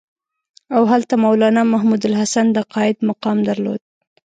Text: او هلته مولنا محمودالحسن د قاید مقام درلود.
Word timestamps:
او 0.75 0.81
هلته 0.91 1.13
مولنا 1.23 1.61
محمودالحسن 1.73 2.45
د 2.51 2.57
قاید 2.73 2.97
مقام 3.09 3.37
درلود. 3.49 3.81